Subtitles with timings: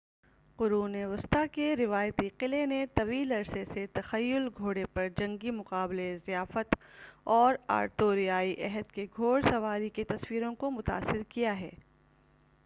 [0.59, 6.75] قرون وسطی کے روایتی قلعے نے طویل عرصے سے تخیل گھوڑے پر جنگی مقابلے ضیافت
[7.35, 11.69] اور آرتوریائی عہد کے گھوڑسواری کی تصویروں کو متاثر کیا ہے